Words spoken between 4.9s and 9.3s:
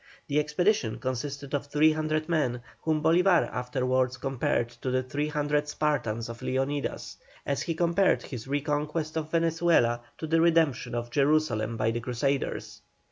300 Spartans of Leonidas, as he compared his reconquest of